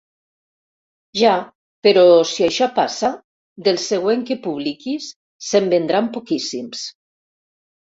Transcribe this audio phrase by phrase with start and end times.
[1.21, 1.33] Ja,
[1.89, 3.13] però si això passa,
[3.69, 5.15] del següent que publiquis
[5.53, 6.87] se'n vendran poquíssims.